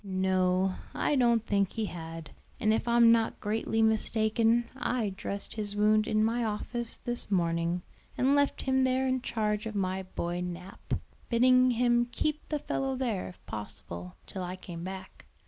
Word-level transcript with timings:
"No, 0.03 0.73
I 0.95 1.15
don't 1.15 1.45
think 1.45 1.73
he 1.73 1.85
had; 1.85 2.31
and 2.59 2.73
if 2.73 2.87
I'm 2.87 3.11
not 3.11 3.39
greatly 3.39 3.83
mistaken 3.83 4.67
I 4.75 5.09
dressed 5.09 5.53
his 5.53 5.75
wound 5.75 6.07
in 6.07 6.23
my 6.25 6.43
office 6.43 6.97
this 6.97 7.29
morning, 7.29 7.83
and 8.17 8.33
left 8.33 8.63
him 8.63 8.83
there 8.83 9.07
in 9.07 9.21
charge 9.21 9.67
of 9.67 9.75
my 9.75 10.01
boy 10.01 10.41
Nap, 10.43 10.95
bidding 11.29 11.69
him 11.69 12.07
keep 12.11 12.49
the 12.49 12.57
fellow 12.57 12.95
there, 12.95 13.27
if 13.27 13.45
possible, 13.45 14.15
till 14.25 14.41
I 14.41 14.55
came 14.55 14.83
back. 14.83 15.27